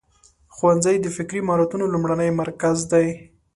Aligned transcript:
ښوونځی 0.55 0.95
د 1.01 1.07
فکري 1.15 1.41
مهارتونو 1.47 1.85
لومړنی 1.93 2.29
مرکز 2.41 2.77
دی. 2.91 3.07